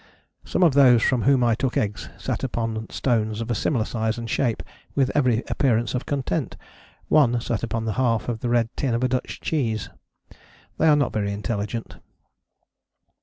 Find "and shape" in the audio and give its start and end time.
4.17-4.63